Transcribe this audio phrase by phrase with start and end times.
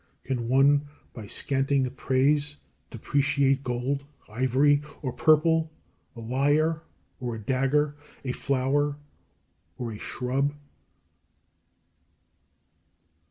[0.23, 2.55] Can one by scanting praise
[2.89, 5.69] depreciate gold, ivory, or purple,
[6.15, 6.81] a lyre
[7.19, 8.97] or a dagger, a flower
[9.77, 10.55] or a shrub?